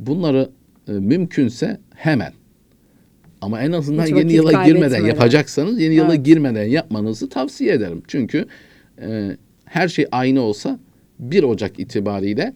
Bunları 0.07 0.51
e, 0.89 0.93
mümkünse 0.93 1.81
hemen 1.95 2.33
ama 3.41 3.61
en 3.61 3.73
azından 3.73 4.07
Hiç 4.07 4.11
yeni 4.11 4.33
yıla 4.33 4.65
girmeden 4.65 5.05
yapacaksanız 5.07 5.81
yeni 5.81 5.95
yıla 5.95 6.15
Evet. 6.15 6.25
girmeden 6.27 6.65
yapmanızı 6.65 7.29
tavsiye 7.29 7.73
ederim. 7.73 8.03
Çünkü 8.09 8.47
e, 9.03 9.37
her 9.65 9.89
şey 9.89 10.07
aynı 10.13 10.41
olsa 10.41 10.79
1 11.19 11.43
Ocak 11.43 11.79
itibariyle 11.81 12.53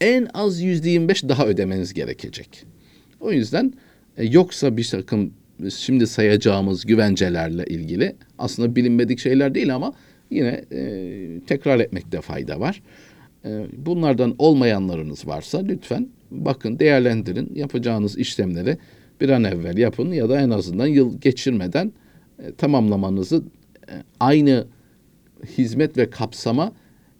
en 0.00 0.28
az 0.34 0.60
yüzde 0.60 0.90
25 0.90 1.24
daha 1.28 1.46
ödemeniz 1.46 1.94
gerekecek. 1.94 2.64
O 3.20 3.32
yüzden 3.32 3.72
e, 4.16 4.24
yoksa 4.24 4.76
bir 4.76 4.84
takım 4.84 5.32
şimdi 5.76 6.06
sayacağımız 6.06 6.86
güvencelerle 6.86 7.64
ilgili 7.66 8.16
aslında 8.38 8.76
bilinmedik 8.76 9.18
şeyler 9.18 9.54
değil 9.54 9.74
ama 9.74 9.92
yine 10.30 10.64
e, 10.72 11.40
tekrar 11.46 11.80
etmekte 11.80 12.20
fayda 12.20 12.60
var. 12.60 12.82
E, 13.44 13.66
bunlardan 13.76 14.34
olmayanlarınız 14.38 15.26
varsa 15.26 15.58
lütfen 15.58 16.08
bakın 16.30 16.78
değerlendirin 16.78 17.52
yapacağınız 17.54 18.18
işlemleri 18.18 18.78
bir 19.20 19.28
an 19.28 19.44
evvel 19.44 19.78
yapın 19.78 20.12
ya 20.12 20.28
da 20.28 20.40
en 20.40 20.50
azından 20.50 20.86
yıl 20.86 21.20
geçirmeden 21.20 21.92
e, 22.38 22.54
tamamlamanızı 22.54 23.42
e, 23.88 23.92
aynı 24.20 24.66
hizmet 25.58 25.98
ve 25.98 26.10
kapsama 26.10 26.72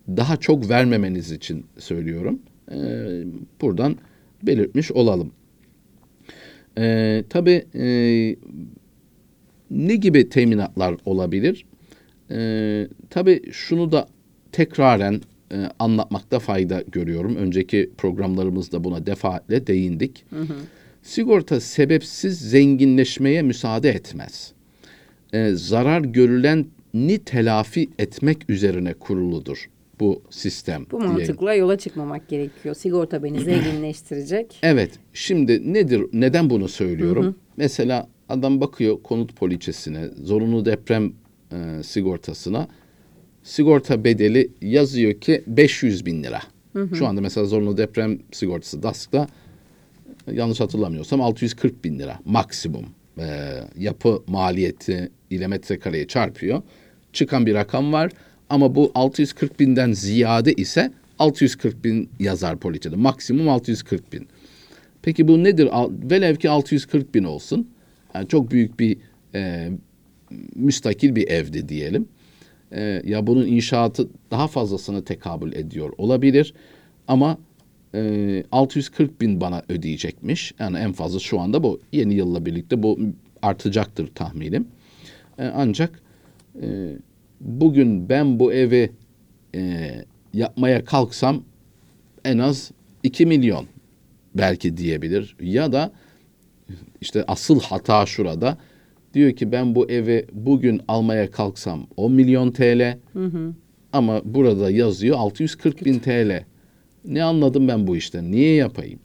daha 0.09 0.37
çok 0.37 0.69
vermemeniz 0.69 1.33
için 1.33 1.67
söylüyorum. 1.79 2.39
Ee, 2.73 3.25
buradan 3.61 3.97
belirtmiş 4.43 4.93
olalım. 4.93 5.33
Ee, 6.79 7.25
tabii 7.31 7.65
e, 7.75 7.87
ne 9.71 9.97
gibi 9.97 10.29
teminatlar 10.29 10.95
olabilir? 11.05 11.67
Ee, 12.31 12.89
tabii 13.11 13.43
şunu 13.53 13.93
da 13.93 14.09
tekraren 14.53 15.21
e, 15.53 15.69
anlatmakta 15.79 16.39
fayda 16.39 16.83
görüyorum. 16.93 17.37
Önceki 17.37 17.91
programlarımızda 17.99 18.85
buna 18.85 19.07
defaatle 19.07 19.67
değindik. 19.67 20.25
Sigorta 21.03 21.61
sebepsiz 21.61 22.41
zenginleşmeye 22.41 23.43
müsaade 23.43 23.91
etmez. 23.91 24.53
Ee, 25.33 25.51
zarar 25.55 26.01
görüleni 26.01 27.19
telafi 27.25 27.91
etmek 27.99 28.51
üzerine 28.51 28.95
kuruludur 28.95 29.71
bu 30.01 30.23
sistem. 30.31 30.87
Bu 30.91 31.01
mantıkla 31.01 31.55
yola 31.55 31.79
çıkmamak 31.79 32.29
gerekiyor. 32.29 32.75
Sigorta 32.75 33.23
beni 33.23 33.41
zenginleştirecek. 33.45 34.59
Evet. 34.63 34.91
Şimdi 35.13 35.73
nedir? 35.73 36.03
Neden 36.13 36.51
bunu 36.51 36.69
söylüyorum? 36.69 37.37
Mesela 37.57 38.09
adam 38.29 38.61
bakıyor 38.61 39.03
konut 39.03 39.37
poliçesine, 39.37 40.09
zorunlu 40.23 40.65
deprem 40.65 41.13
e, 41.53 41.83
sigortasına. 41.83 42.69
Sigorta 43.49 44.05
bedeli 44.05 44.51
yazıyor 44.63 45.15
ki 45.15 45.45
500 45.47 46.07
bin 46.07 46.25
lira. 46.25 46.41
Şu 46.95 47.07
anda 47.07 47.21
mesela 47.21 47.47
zorunlu 47.47 47.77
deprem 47.77 48.19
sigortası 48.33 48.83
DASK'ta 48.83 49.29
yanlış 50.33 50.61
hatırlamıyorsam 50.61 51.21
640 51.21 51.85
bin 51.85 51.99
lira 51.99 52.19
maksimum 52.25 52.85
e, 53.19 53.27
yapı 53.79 54.23
maliyeti 54.27 55.11
ile 55.31 55.47
metrekareye 55.47 56.07
çarpıyor. 56.07 56.63
Çıkan 57.13 57.47
bir 57.47 57.55
rakam 57.55 57.93
var 57.93 58.11
ama 58.51 58.75
bu 58.75 58.93
640 58.95 59.61
binden 59.61 59.93
ziyade 59.93 60.53
ise 60.53 60.93
640 61.19 61.85
bin 61.85 62.11
yazar 62.21 62.57
poliçede. 62.57 62.97
Maksimum 62.97 63.49
640 63.49 64.13
bin. 64.13 64.29
Peki 65.03 65.29
bu 65.29 65.45
nedir? 65.45 65.69
Velev 66.11 66.37
ki 66.37 66.51
640 66.51 67.15
bin 67.15 67.25
olsun. 67.25 67.69
Yani 68.15 68.29
çok 68.29 68.51
büyük 68.51 68.81
bir 68.81 68.97
e, 69.35 69.71
müstakil 70.55 71.17
bir 71.17 71.29
evdi 71.29 71.69
diyelim. 71.69 72.09
E, 72.73 73.03
ya 73.05 73.27
bunun 73.27 73.47
inşaatı 73.47 74.09
daha 74.31 74.49
fazlasına 74.49 75.05
tekabül 75.05 75.53
ediyor 75.53 75.93
olabilir. 75.99 76.55
Ama 77.09 77.39
e, 77.95 78.45
640 78.53 79.21
bin 79.21 79.41
bana 79.41 79.63
ödeyecekmiş. 79.69 80.55
Yani 80.59 80.79
en 80.79 80.93
fazla 80.93 81.19
şu 81.19 81.41
anda 81.41 81.63
bu 81.63 81.81
yeni 81.93 82.15
yılla 82.15 82.47
birlikte 82.47 82.83
bu 82.83 82.99
artacaktır 83.43 84.07
tahminim. 84.15 84.69
E, 85.39 85.45
ancak 85.45 86.03
e, 86.63 86.97
bugün 87.41 88.09
ben 88.09 88.39
bu 88.39 88.53
evi 88.53 88.91
e, 89.55 89.91
yapmaya 90.35 90.85
kalksam 90.85 91.43
en 92.25 92.39
az 92.39 92.71
2 93.03 93.27
milyon 93.27 93.67
belki 94.35 94.77
diyebilir. 94.77 95.37
Ya 95.41 95.73
da 95.73 95.93
işte 97.01 97.25
asıl 97.27 97.61
hata 97.61 98.07
şurada. 98.07 98.59
Diyor 99.15 99.33
ki 99.33 99.53
ben 99.53 99.75
bu 99.75 99.91
evi 99.91 100.27
bugün 100.33 100.81
almaya 100.89 101.31
kalksam 101.31 101.87
10 101.97 102.13
milyon 102.13 102.51
TL 102.51 102.99
ama 103.93 104.23
burada 104.25 104.71
yazıyor 104.71 105.17
640 105.17 105.85
bin 105.85 105.99
TL. 105.99 106.45
Ne 107.05 107.23
anladım 107.23 107.69
ben 107.69 107.87
bu 107.87 107.97
işten? 107.97 108.33
Niye 108.33 108.55
yapayım? 108.55 109.01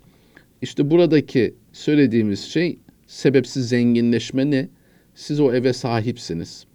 İşte 0.62 0.92
buradaki 0.92 1.56
söylediğimiz 1.74 2.40
şey 2.40 2.80
sebepsiz 3.08 3.70
zenginleşme 3.70 4.52
ne? 4.52 4.70
Siz 5.16 5.40
o 5.40 5.54
eve 5.54 5.74
sahipsiniz. 5.74 6.66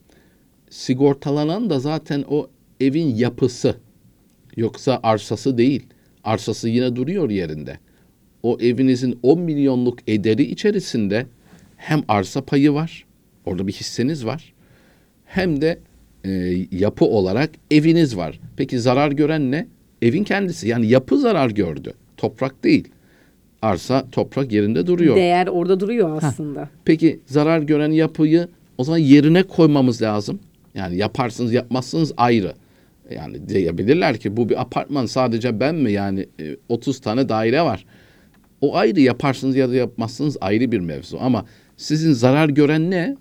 Sigortalanan 0.70 1.70
da 1.70 1.80
zaten 1.80 2.24
o 2.28 2.50
evin 2.80 3.14
yapısı. 3.14 3.74
Yoksa 4.56 5.00
arsası 5.02 5.58
değil. 5.58 5.86
Arsası 6.24 6.68
yine 6.68 6.96
duruyor 6.96 7.30
yerinde. 7.30 7.78
O 8.42 8.58
evinizin 8.60 9.18
10 9.22 9.40
milyonluk 9.40 9.98
ederi 10.06 10.42
içerisinde 10.42 11.26
hem 11.76 12.02
arsa 12.08 12.44
payı 12.44 12.72
var. 12.72 13.07
Orada 13.44 13.66
bir 13.66 13.72
hisseniz 13.72 14.26
var. 14.26 14.52
Hem 15.24 15.60
de 15.60 15.78
e, 16.24 16.30
yapı 16.70 17.04
olarak 17.04 17.50
eviniz 17.70 18.16
var. 18.16 18.40
Peki 18.56 18.80
zarar 18.80 19.12
gören 19.12 19.50
ne? 19.50 19.66
Evin 20.02 20.24
kendisi. 20.24 20.68
Yani 20.68 20.86
yapı 20.86 21.18
zarar 21.18 21.50
gördü. 21.50 21.92
Toprak 22.16 22.64
değil. 22.64 22.88
Arsa 23.62 24.06
toprak 24.12 24.52
yerinde 24.52 24.86
duruyor. 24.86 25.16
Değer 25.16 25.46
orada 25.46 25.80
duruyor 25.80 26.22
aslında. 26.22 26.68
Peki 26.84 27.20
zarar 27.26 27.62
gören 27.62 27.90
yapıyı 27.90 28.48
o 28.78 28.84
zaman 28.84 28.98
yerine 28.98 29.42
koymamız 29.42 30.02
lazım. 30.02 30.40
Yani 30.74 30.96
yaparsınız 30.96 31.52
yapmazsınız 31.52 32.12
ayrı. 32.16 32.52
Yani 33.14 33.48
diyebilirler 33.48 34.16
ki 34.16 34.36
bu 34.36 34.48
bir 34.48 34.60
apartman 34.60 35.06
sadece 35.06 35.60
ben 35.60 35.74
mi 35.74 35.92
yani 35.92 36.26
e, 36.40 36.56
30 36.68 37.00
tane 37.00 37.28
daire 37.28 37.62
var. 37.62 37.84
O 38.60 38.76
ayrı 38.76 39.00
yaparsınız 39.00 39.56
ya 39.56 39.68
da 39.70 39.74
yapmazsınız 39.74 40.36
ayrı 40.40 40.72
bir 40.72 40.80
mevzu. 40.80 41.18
Ama 41.20 41.44
sizin 41.76 42.12
zarar 42.12 42.48
gören 42.48 42.90
ne? 42.90 43.16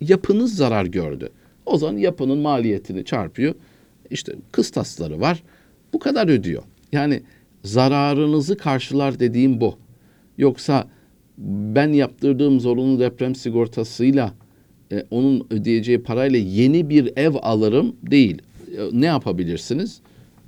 Yapınız 0.00 0.56
zarar 0.56 0.84
gördü. 0.84 1.28
O 1.66 1.78
zaman 1.78 1.96
yapının 1.96 2.38
maliyetini 2.38 3.04
çarpıyor. 3.04 3.54
İşte 4.10 4.32
kıstasları 4.52 5.20
var. 5.20 5.42
Bu 5.92 5.98
kadar 5.98 6.28
ödüyor. 6.28 6.62
Yani 6.92 7.22
zararınızı 7.64 8.56
karşılar 8.56 9.20
dediğim 9.20 9.60
bu. 9.60 9.74
Yoksa 10.38 10.88
ben 11.38 11.88
yaptırdığım 11.88 12.60
zorunlu 12.60 13.00
deprem 13.00 13.34
sigortasıyla 13.34 14.34
e, 14.92 15.04
onun 15.10 15.46
ödeyeceği 15.50 16.02
parayla 16.02 16.38
yeni 16.38 16.90
bir 16.90 17.12
ev 17.16 17.34
alırım 17.42 17.96
değil. 18.02 18.42
E, 18.76 18.80
ne 18.92 19.06
yapabilirsiniz? 19.06 20.00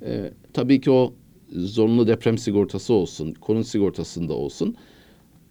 E, 0.05 0.31
tabii 0.53 0.81
ki 0.81 0.91
o 0.91 1.13
zorunlu 1.55 2.07
deprem 2.07 2.37
sigortası 2.37 2.93
olsun, 2.93 3.33
konut 3.33 3.67
sigortasında 3.67 4.33
olsun. 4.33 4.75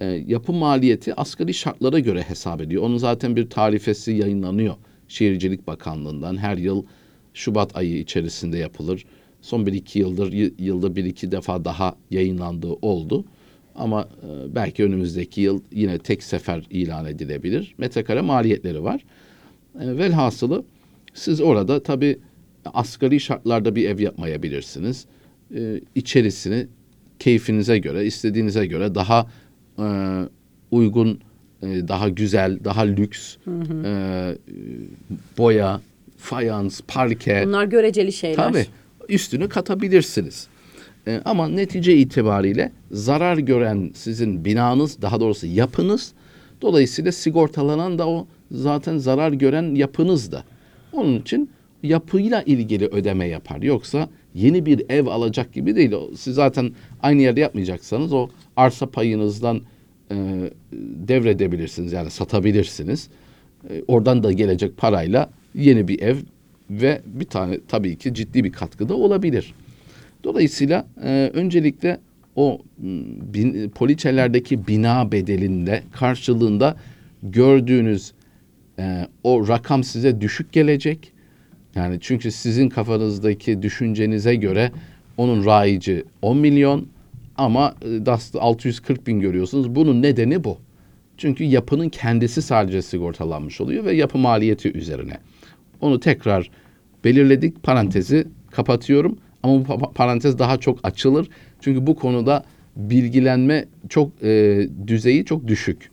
E, 0.02 0.24
yapı 0.26 0.52
maliyeti 0.52 1.14
asgari 1.14 1.54
şartlara 1.54 1.98
göre 1.98 2.22
hesap 2.22 2.60
ediyor. 2.60 2.82
Onun 2.82 2.96
zaten 2.96 3.36
bir 3.36 3.50
tarifesi 3.50 4.12
yayınlanıyor 4.12 4.74
Şehircilik 5.08 5.66
Bakanlığı'ndan. 5.66 6.36
Her 6.36 6.56
yıl 6.56 6.84
Şubat 7.34 7.76
ayı 7.76 7.98
içerisinde 7.98 8.58
yapılır. 8.58 9.04
Son 9.42 9.66
bir 9.66 9.72
iki 9.72 9.98
yıldır 9.98 10.32
yılda 10.58 10.96
bir 10.96 11.04
iki 11.04 11.32
defa 11.32 11.64
daha 11.64 11.96
yayınlandığı 12.10 12.72
oldu. 12.72 13.24
Ama 13.74 14.02
e, 14.02 14.54
belki 14.54 14.84
önümüzdeki 14.84 15.40
yıl 15.40 15.60
yine 15.72 15.98
tek 15.98 16.22
sefer 16.22 16.66
ilan 16.70 17.06
edilebilir. 17.06 17.74
Metrekare 17.78 18.20
maliyetleri 18.20 18.82
var. 18.82 19.04
E, 19.80 19.96
velhasılı 19.98 20.64
siz 21.14 21.40
orada 21.40 21.82
tabii 21.82 22.18
asgari 22.64 23.20
şartlarda 23.20 23.76
bir 23.76 23.88
ev 23.88 24.00
yapmayabilirsiniz. 24.00 25.06
E, 25.54 25.80
içerisini 25.94 26.66
keyfinize 27.18 27.78
göre, 27.78 28.06
istediğinize 28.06 28.66
göre 28.66 28.94
daha 28.94 29.26
e, 29.78 29.84
uygun, 30.70 31.20
e, 31.62 31.88
daha 31.88 32.08
güzel, 32.08 32.58
daha 32.64 32.82
lüks 32.82 33.36
e, 33.84 34.36
boya, 35.38 35.80
fayans, 36.18 36.80
parke. 36.88 37.42
Bunlar 37.46 37.64
göreceli 37.64 38.12
şeyler. 38.12 38.36
Tabii. 38.36 38.66
üstünü 39.08 39.48
katabilirsiniz. 39.48 40.46
E, 41.06 41.20
ama 41.24 41.48
netice 41.48 41.96
itibariyle 41.96 42.72
zarar 42.90 43.38
gören 43.38 43.90
sizin 43.94 44.44
binanız, 44.44 45.02
daha 45.02 45.20
doğrusu 45.20 45.46
yapınız, 45.46 46.12
dolayısıyla 46.62 47.12
sigortalanan 47.12 47.98
da 47.98 48.08
o 48.08 48.26
zaten 48.50 48.98
zarar 48.98 49.32
gören 49.32 49.74
yapınız 49.74 50.32
da. 50.32 50.44
Onun 50.92 51.20
için 51.20 51.50
yapıyla 51.82 52.42
ilgili 52.42 52.86
ödeme 52.86 53.26
yapar. 53.26 53.62
Yoksa 53.62 54.08
yeni 54.34 54.66
bir 54.66 54.82
ev 54.88 55.06
alacak 55.06 55.52
gibi 55.52 55.76
değil. 55.76 55.92
Siz 56.16 56.34
zaten 56.34 56.70
aynı 57.02 57.22
yerde 57.22 57.40
yapmayacaksanız 57.40 58.12
o 58.12 58.28
arsa 58.56 58.86
payınızdan 58.86 59.60
e, 60.10 60.16
devredebilirsiniz 61.08 61.92
yani 61.92 62.10
satabilirsiniz. 62.10 63.08
E, 63.70 63.82
oradan 63.88 64.22
da 64.22 64.32
gelecek 64.32 64.76
parayla 64.76 65.30
yeni 65.54 65.88
bir 65.88 66.00
ev 66.02 66.16
ve 66.70 67.00
bir 67.06 67.24
tane 67.24 67.58
tabii 67.68 67.96
ki 67.96 68.14
ciddi 68.14 68.44
bir 68.44 68.52
katkıda 68.52 68.94
olabilir. 68.94 69.54
Dolayısıyla 70.24 70.86
e, 71.04 71.30
öncelikle 71.34 71.98
o 72.36 72.62
bin, 72.78 73.68
poliçelerdeki 73.68 74.66
bina 74.66 75.12
bedelinde 75.12 75.82
karşılığında 75.92 76.76
gördüğünüz 77.22 78.12
e, 78.78 79.06
o 79.24 79.48
rakam 79.48 79.84
size 79.84 80.20
düşük 80.20 80.52
gelecek. 80.52 81.12
Yani 81.74 81.98
çünkü 82.00 82.30
sizin 82.30 82.68
kafanızdaki 82.68 83.62
düşüncenize 83.62 84.34
göre 84.34 84.72
onun 85.16 85.44
raici 85.46 86.04
10 86.22 86.36
milyon 86.38 86.86
ama 87.36 87.74
e, 87.82 88.06
DAS'ta 88.06 88.40
640 88.40 89.06
bin 89.06 89.20
görüyorsunuz. 89.20 89.74
Bunun 89.74 90.02
nedeni 90.02 90.44
bu. 90.44 90.58
Çünkü 91.16 91.44
yapının 91.44 91.88
kendisi 91.88 92.42
sadece 92.42 92.82
sigortalanmış 92.82 93.60
oluyor 93.60 93.84
ve 93.84 93.94
yapı 93.94 94.18
maliyeti 94.18 94.72
üzerine. 94.78 95.18
Onu 95.80 96.00
tekrar 96.00 96.50
belirledik. 97.04 97.62
Parantezi 97.62 98.26
kapatıyorum. 98.50 99.18
Ama 99.42 99.54
bu 99.54 99.62
pa- 99.72 99.92
parantez 99.92 100.38
daha 100.38 100.56
çok 100.56 100.78
açılır. 100.82 101.28
Çünkü 101.60 101.86
bu 101.86 101.96
konuda 101.96 102.44
bilgilenme 102.76 103.64
çok 103.88 104.22
e, 104.22 104.60
düzeyi 104.86 105.24
çok 105.24 105.46
düşük. 105.46 105.90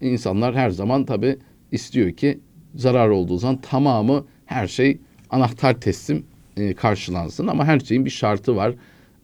İnsanlar 0.00 0.54
her 0.54 0.70
zaman 0.70 1.04
tabii 1.04 1.36
istiyor 1.72 2.10
ki 2.10 2.38
zarar 2.74 3.08
olduğu 3.08 3.36
zaman 3.36 3.60
tamamı 3.60 4.24
her 4.46 4.66
şey 4.66 4.98
anahtar 5.30 5.80
teslim 5.80 6.24
e, 6.56 6.74
karşılansın 6.74 7.46
ama 7.46 7.64
her 7.64 7.80
şeyin 7.80 8.04
bir 8.04 8.10
şartı 8.10 8.56
var, 8.56 8.74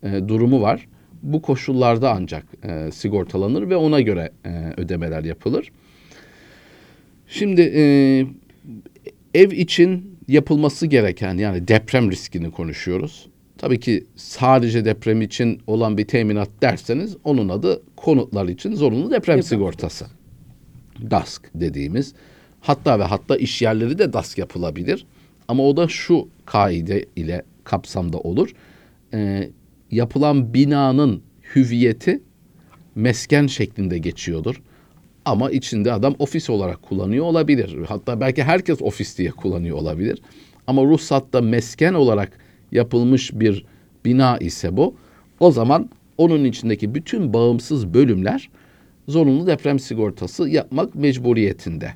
e, 0.02 0.28
durumu 0.28 0.62
var. 0.62 0.88
Bu 1.22 1.42
koşullarda 1.42 2.12
ancak 2.12 2.44
e, 2.64 2.90
sigortalanır 2.92 3.70
ve 3.70 3.76
ona 3.76 4.00
göre 4.00 4.30
e, 4.44 4.72
ödemeler 4.76 5.24
yapılır. 5.24 5.72
Şimdi 7.28 7.72
e, 7.74 7.82
ev 9.34 9.50
için 9.50 10.18
yapılması 10.28 10.86
gereken 10.86 11.34
yani 11.34 11.68
deprem 11.68 12.10
riskini 12.10 12.50
konuşuyoruz. 12.50 13.28
Tabii 13.58 13.80
ki 13.80 14.04
sadece 14.16 14.84
deprem 14.84 15.22
için 15.22 15.60
olan 15.66 15.98
bir 15.98 16.04
teminat 16.04 16.48
derseniz 16.62 17.16
onun 17.24 17.48
adı 17.48 17.82
konutlar 17.96 18.48
için 18.48 18.74
zorunlu 18.74 19.10
deprem 19.10 19.42
sigortası. 19.42 20.06
DASK 21.10 21.50
dediğimiz. 21.54 22.14
Hatta 22.60 22.98
ve 22.98 23.02
hatta 23.02 23.36
iş 23.36 23.62
yerleri 23.62 23.98
de 23.98 24.12
DASK 24.12 24.38
yapılabilir. 24.38 25.06
Ama 25.48 25.62
o 25.62 25.76
da 25.76 25.88
şu 25.88 26.28
kaide 26.44 27.04
ile 27.16 27.42
kapsamda 27.64 28.18
olur. 28.18 28.52
Ee, 29.14 29.50
yapılan 29.90 30.54
binanın 30.54 31.22
hüviyeti 31.54 32.22
mesken 32.94 33.46
şeklinde 33.46 33.98
geçiyordur. 33.98 34.62
Ama 35.24 35.50
içinde 35.50 35.92
adam 35.92 36.14
ofis 36.18 36.50
olarak 36.50 36.82
kullanıyor 36.82 37.24
olabilir. 37.24 37.76
Hatta 37.88 38.20
belki 38.20 38.42
herkes 38.42 38.82
ofis 38.82 39.18
diye 39.18 39.30
kullanıyor 39.30 39.76
olabilir. 39.76 40.22
Ama 40.66 40.84
ruhsatta 40.84 41.40
mesken 41.40 41.94
olarak 41.94 42.38
yapılmış 42.72 43.30
bir 43.34 43.64
bina 44.04 44.38
ise 44.38 44.76
bu. 44.76 44.94
O 45.40 45.50
zaman 45.50 45.90
onun 46.18 46.44
içindeki 46.44 46.94
bütün 46.94 47.32
bağımsız 47.32 47.94
bölümler 47.94 48.50
zorunlu 49.08 49.46
deprem 49.46 49.78
sigortası 49.78 50.48
yapmak 50.48 50.94
mecburiyetinde. 50.94 51.92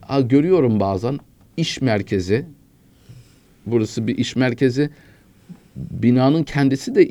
Ha, 0.00 0.20
görüyorum 0.20 0.80
bazen 0.80 1.18
iş 1.62 1.80
merkezi, 1.80 2.46
burası 3.66 4.06
bir 4.06 4.18
iş 4.18 4.36
merkezi, 4.36 4.90
binanın 5.76 6.42
kendisi 6.44 6.94
de 6.94 7.10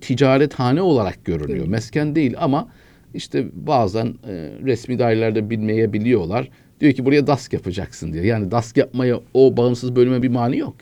ticarethane 0.00 0.82
olarak 0.82 1.24
görünüyor. 1.24 1.66
Mesken 1.66 2.14
değil 2.14 2.34
ama 2.38 2.68
işte 3.14 3.46
bazen 3.54 4.06
e, 4.06 4.32
resmi 4.64 4.98
dairelerde 4.98 5.50
bilmeyebiliyorlar. 5.50 6.48
Diyor 6.80 6.92
ki 6.92 7.04
buraya 7.04 7.26
DASK 7.26 7.52
yapacaksın 7.52 8.12
diyor. 8.12 8.24
Yani 8.24 8.50
DASK 8.50 8.76
yapmaya 8.76 9.20
o 9.34 9.56
bağımsız 9.56 9.96
bölüme 9.96 10.22
bir 10.22 10.28
mani 10.28 10.58
yok. 10.58 10.74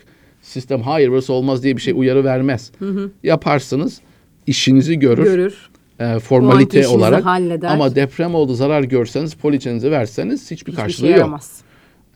Sistem 0.42 0.82
hayır 0.82 1.08
burası 1.10 1.32
olmaz 1.32 1.62
diye 1.62 1.76
bir 1.76 1.80
şey 1.82 1.94
uyarı 1.96 2.24
vermez. 2.24 2.72
Yaparsınız, 3.22 4.00
işinizi 4.46 4.98
görür, 4.98 5.24
Görür. 5.24 5.70
e, 6.00 6.18
formalite 6.18 6.88
olarak. 6.88 7.24
halleder. 7.24 7.68
Ama 7.70 7.94
deprem 7.94 8.34
oldu 8.34 8.54
zarar 8.54 8.82
görseniz 8.82 9.34
poliçenizi 9.34 9.90
verseniz 9.90 10.42
hiçbir 10.50 10.56
Hiçbir 10.56 10.82
karşılığı 10.82 11.06
şey 11.06 11.10
yok. 11.10 11.18
yaramaz. 11.18 11.60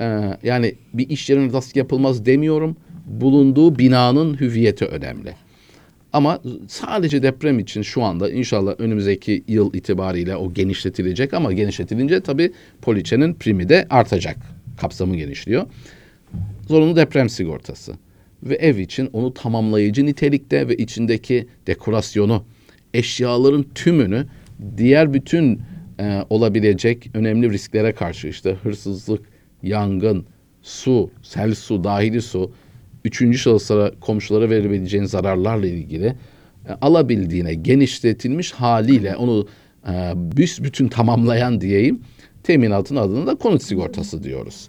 Ee, 0.01 0.39
yani 0.43 0.75
bir 0.95 1.09
iş 1.09 1.31
yerine 1.31 1.53
DASK 1.53 1.77
yapılmaz 1.77 2.27
demiyorum. 2.27 2.77
Bulunduğu 3.07 3.79
binanın 3.79 4.41
hüviyeti 4.41 4.85
önemli. 4.85 5.35
Ama 6.13 6.41
sadece 6.69 7.23
deprem 7.23 7.59
için 7.59 7.83
şu 7.83 8.03
anda 8.03 8.31
inşallah 8.31 8.75
önümüzdeki 8.79 9.45
yıl 9.49 9.75
itibariyle 9.75 10.37
o 10.37 10.53
genişletilecek 10.53 11.35
ama 11.35 11.53
genişletilince 11.53 12.21
tabii 12.21 12.53
poliçenin 12.83 13.35
primi 13.35 13.69
de 13.69 13.87
artacak. 13.91 14.37
Kapsamı 14.81 15.17
genişliyor. 15.17 15.67
Zorunlu 16.69 16.97
deprem 16.97 17.29
sigortası 17.29 17.93
ve 18.43 18.55
ev 18.55 18.77
için 18.79 19.11
onu 19.13 19.35
tamamlayıcı 19.35 20.07
nitelikte 20.07 20.69
ve 20.69 20.77
içindeki 20.77 21.47
dekorasyonu, 21.67 22.45
eşyaların 22.95 23.65
tümünü 23.75 24.27
diğer 24.77 25.15
bütün 25.15 25.61
e, 26.01 26.25
olabilecek 26.31 27.11
önemli 27.15 27.51
risklere 27.51 27.93
karşı 27.93 28.29
işte 28.29 28.57
hırsızlık, 28.63 29.32
yangın, 29.63 30.27
su, 30.63 31.11
sel 31.23 31.55
su, 31.55 31.85
dahili 31.85 32.23
su, 32.23 32.51
üçüncü 33.05 33.39
şahıslara, 33.39 33.93
komşulara 34.01 34.51
verebileceğin 34.51 35.05
zararlarla 35.05 35.67
ilgili 35.67 36.07
e, 36.69 36.73
alabildiğine 36.81 37.55
genişletilmiş 37.55 38.53
haliyle 38.53 39.17
onu 39.17 39.47
e, 39.89 40.13
büsbütün 40.17 40.89
tamamlayan 40.89 41.61
diyeyim 41.61 42.01
teminatın 42.43 42.97
adına 42.97 43.27
da 43.27 43.35
konut 43.35 43.63
sigortası 43.63 44.23
diyoruz. 44.23 44.69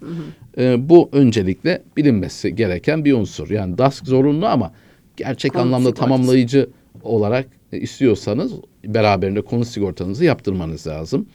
E, 0.58 0.88
bu 0.88 1.08
öncelikle 1.12 1.82
bilinmesi 1.96 2.54
gereken 2.54 3.04
bir 3.04 3.12
unsur. 3.12 3.50
Yani 3.50 3.78
DASK 3.78 4.06
zorunlu 4.06 4.46
ama 4.46 4.72
gerçek 5.16 5.52
Konut 5.52 5.64
anlamda 5.66 5.88
sigortası. 5.88 6.08
tamamlayıcı 6.08 6.70
olarak 7.02 7.46
e, 7.72 7.78
istiyorsanız 7.78 8.52
beraberinde 8.84 9.40
konut 9.40 9.68
sigortanızı 9.68 10.24
yaptırmanız 10.24 10.86
lazım. 10.86 11.26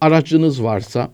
Aracınız 0.00 0.62
varsa 0.62 1.10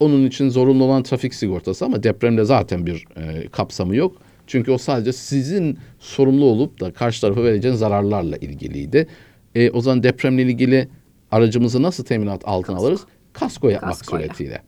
onun 0.00 0.26
için 0.26 0.48
zorunlu 0.48 0.84
olan 0.84 1.02
trafik 1.02 1.34
sigortası 1.34 1.84
ama 1.84 2.02
depremde 2.02 2.44
zaten 2.44 2.86
bir 2.86 3.04
e, 3.16 3.48
kapsamı 3.48 3.96
yok. 3.96 4.16
Çünkü 4.46 4.72
o 4.72 4.78
sadece 4.78 5.12
sizin 5.12 5.78
sorumlu 5.98 6.44
olup 6.44 6.80
da 6.80 6.92
karşı 6.92 7.20
tarafa 7.20 7.44
vereceğiniz 7.44 7.80
zararlarla 7.80 8.36
ilgiliydi. 8.36 9.06
E, 9.54 9.70
o 9.70 9.80
zaman 9.80 10.02
depremle 10.02 10.42
ilgili 10.42 10.88
aracımızı 11.30 11.82
nasıl 11.82 12.04
teminat 12.04 12.42
altına 12.44 12.76
alırız? 12.76 13.00
Kasko 13.32 13.68
yapmak 13.68 13.90
Kaskoyla. 13.90 14.26
suretiyle. 14.26 14.62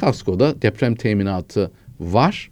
Kaskoda 0.00 0.62
deprem 0.62 0.94
teminatı 0.94 1.70
var 2.00 2.50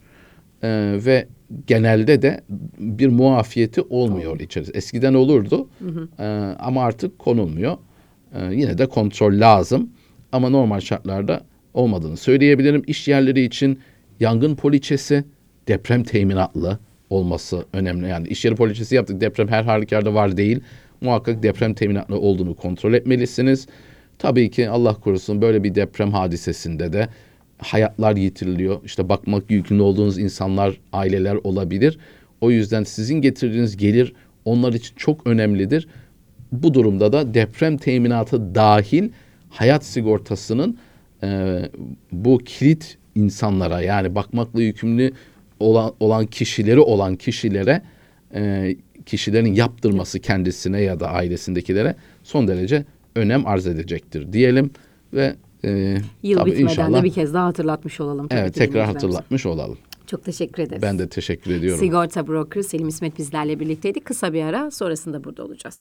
e, 0.63 0.69
ve 1.05 1.29
genelde 1.67 2.23
de 2.23 2.41
bir 2.79 3.09
muafiyeti 3.09 3.83
olmuyor 3.83 4.41
içerisinde. 4.41 4.79
Eskiden 4.79 5.15
olurdu 5.15 5.69
e, 6.19 6.25
ama 6.59 6.83
artık 6.83 7.19
konulmuyor. 7.19 7.77
E, 8.35 8.55
yine 8.55 8.79
de 8.79 8.87
kontrol 8.87 9.41
lazım 9.41 9.91
ama 10.33 10.49
normal 10.49 10.81
şartlarda 10.81 11.41
olmadığını 11.75 12.17
söyleyebilirim. 12.17 12.83
İş 12.87 13.09
yerleri 13.09 13.45
için 13.45 13.79
yangın 14.21 14.55
poliçesi 14.55 15.25
deprem 15.69 16.05
teminatlı 16.05 16.79
olması 17.11 17.65
önemli. 17.73 18.09
Yani 18.09 18.29
iş 18.29 18.45
yeri 18.45 18.55
poliçesi 18.55 18.95
yaptık 18.95 19.21
deprem 19.21 19.49
her 19.49 19.65
halükarda 19.65 20.15
var 20.15 20.37
değil. 20.37 20.61
Muhakkak 21.01 21.43
deprem 21.43 21.75
teminatlı 21.75 22.21
olduğunu 22.21 22.55
kontrol 22.55 22.95
etmelisiniz. 22.95 23.67
Tabii 24.19 24.51
ki 24.51 24.69
Allah 24.69 24.95
korusun 24.95 25.43
böyle 25.43 25.65
bir 25.65 25.75
deprem 25.75 26.13
hadisesinde 26.13 26.93
de 26.93 27.09
hayatlar 27.59 28.17
yitiriliyor. 28.17 28.81
İşte 28.85 29.09
bakmak 29.09 29.51
yükümlü 29.51 29.83
olduğunuz 29.83 30.19
insanlar, 30.19 30.81
aileler 30.93 31.35
olabilir. 31.45 31.99
O 32.41 32.51
yüzden 32.51 32.85
sizin 32.85 33.15
getirdiğiniz 33.15 33.77
gelir 33.77 34.13
onlar 34.45 34.73
için 34.73 34.95
çok 34.97 35.27
önemlidir. 35.27 35.89
Bu 36.53 36.75
durumda 36.75 37.13
da 37.13 37.35
deprem 37.35 37.77
teminatı 37.77 38.55
dahil 38.55 39.09
hayat 39.51 39.85
sigortasının 39.85 40.79
e, 41.23 41.61
bu 42.13 42.39
kilit 42.39 42.99
insanlara 43.15 43.81
yani 43.81 44.15
bakmakla 44.15 44.63
yükümlü 44.63 45.13
olan, 45.61 45.93
olan 46.01 46.27
kişileri 46.27 46.81
olan 46.81 47.17
kişilere 47.17 47.83
e, 48.35 48.77
kişilerin 49.07 49.55
yaptırması 49.55 50.21
kendisine 50.21 50.81
ya 50.81 51.01
da 51.01 51.09
ailesindekilere 51.09 51.97
son 52.23 52.49
derece 52.49 52.85
önem 53.17 53.47
arz 53.47 53.67
edecektir 53.67 54.33
diyelim 54.33 54.71
ve 55.15 55.35
e, 55.65 55.97
Yıl 56.23 56.39
tabii 56.39 56.51
bitmeden 56.51 56.71
inşallah 56.71 57.01
de 57.01 57.05
bir 57.05 57.13
kez 57.13 57.35
daha 57.35 57.47
hatırlatmış 57.47 58.01
olalım. 58.01 58.29
tabii 58.29 58.41
evet 58.41 58.55
tekrar 58.55 58.87
hatırlatmış 58.87 59.47
olalım. 59.47 59.79
Çok 60.07 60.25
teşekkür 60.25 60.63
ederiz. 60.63 60.83
Ben 60.83 60.99
de 60.99 61.09
teşekkür 61.09 61.51
ediyorum. 61.51 61.81
Sigorta 61.81 62.27
broker 62.27 62.63
Selim 62.63 62.89
İsmet 62.89 63.19
bizlerle 63.19 63.61
birlikteydi. 63.61 64.01
Kısa 64.01 64.33
bir 64.33 64.43
ara 64.43 64.71
sonrasında 64.71 65.25
burada 65.25 65.45
olacağız. 65.45 65.81